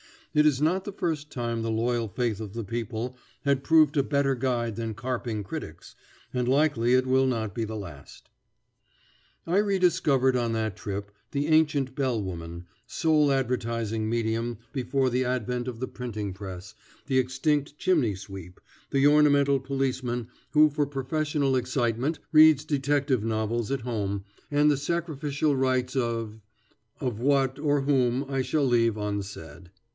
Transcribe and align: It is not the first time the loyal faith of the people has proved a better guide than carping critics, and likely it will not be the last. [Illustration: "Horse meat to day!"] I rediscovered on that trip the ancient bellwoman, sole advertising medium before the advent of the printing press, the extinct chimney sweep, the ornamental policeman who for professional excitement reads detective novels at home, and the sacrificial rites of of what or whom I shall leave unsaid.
It 0.33 0.45
is 0.47 0.61
not 0.61 0.85
the 0.85 0.93
first 0.93 1.29
time 1.29 1.61
the 1.61 1.69
loyal 1.69 2.07
faith 2.07 2.39
of 2.39 2.53
the 2.53 2.63
people 2.63 3.17
has 3.43 3.59
proved 3.61 3.95
a 3.97 4.01
better 4.01 4.33
guide 4.33 4.77
than 4.77 4.95
carping 4.95 5.43
critics, 5.43 5.93
and 6.33 6.47
likely 6.47 6.93
it 6.93 7.05
will 7.05 7.27
not 7.27 7.53
be 7.53 7.65
the 7.65 7.75
last. 7.75 8.29
[Illustration: 9.45 9.45
"Horse 9.45 9.51
meat 9.51 9.51
to 9.51 9.51
day!"] 9.51 9.57
I 9.57 9.59
rediscovered 9.67 10.35
on 10.37 10.53
that 10.53 10.77
trip 10.77 11.11
the 11.31 11.47
ancient 11.47 11.95
bellwoman, 11.95 12.65
sole 12.87 13.31
advertising 13.31 14.09
medium 14.09 14.57
before 14.73 15.09
the 15.11 15.23
advent 15.25 15.67
of 15.67 15.79
the 15.81 15.87
printing 15.89 16.33
press, 16.33 16.73
the 17.07 17.19
extinct 17.19 17.77
chimney 17.77 18.15
sweep, 18.15 18.59
the 18.89 19.05
ornamental 19.05 19.59
policeman 19.59 20.29
who 20.51 20.69
for 20.71 20.87
professional 20.87 21.55
excitement 21.57 22.17
reads 22.31 22.63
detective 22.63 23.23
novels 23.23 23.69
at 23.69 23.81
home, 23.81 24.23
and 24.49 24.71
the 24.71 24.77
sacrificial 24.77 25.55
rites 25.57 25.95
of 25.97 26.39
of 27.01 27.19
what 27.19 27.59
or 27.59 27.81
whom 27.81 28.23
I 28.29 28.41
shall 28.41 28.65
leave 28.65 28.95
unsaid. 28.97 29.69